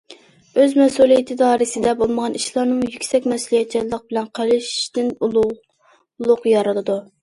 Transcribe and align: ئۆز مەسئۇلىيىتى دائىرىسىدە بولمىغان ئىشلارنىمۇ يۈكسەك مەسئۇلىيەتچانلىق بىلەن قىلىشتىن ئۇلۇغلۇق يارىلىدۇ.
ئۆز 0.61 0.71
مەسئۇلىيىتى 0.79 1.37
دائىرىسىدە 1.41 1.93
بولمىغان 1.99 2.39
ئىشلارنىمۇ 2.41 2.91
يۈكسەك 2.95 3.29
مەسئۇلىيەتچانلىق 3.35 4.09
بىلەن 4.11 4.33
قىلىشتىن 4.41 5.17
ئۇلۇغلۇق 5.25 6.55
يارىلىدۇ. 6.59 7.03